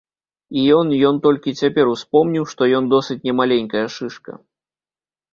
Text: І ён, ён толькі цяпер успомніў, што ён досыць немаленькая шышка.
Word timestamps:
І 0.59 0.61
ён, 0.77 0.87
ён 1.09 1.15
толькі 1.25 1.51
цяпер 1.59 1.85
успомніў, 1.95 2.47
што 2.53 2.69
ён 2.79 2.87
досыць 2.93 3.19
немаленькая 3.27 3.83
шышка. 3.97 4.31